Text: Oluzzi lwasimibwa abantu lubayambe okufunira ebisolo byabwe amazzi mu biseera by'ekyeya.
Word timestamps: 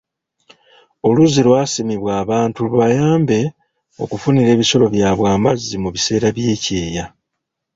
Oluzzi 1.07 1.41
lwasimibwa 1.47 2.11
abantu 2.23 2.57
lubayambe 2.65 3.39
okufunira 4.03 4.49
ebisolo 4.55 4.85
byabwe 4.95 5.27
amazzi 5.35 5.75
mu 5.83 5.89
biseera 5.95 6.27
by'ekyeya. 6.35 7.05